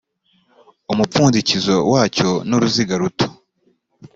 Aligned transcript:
umupfundikizo 0.91 1.75
wacyo 1.91 2.29
nuruziga 2.47 2.95
ruto. 3.01 3.27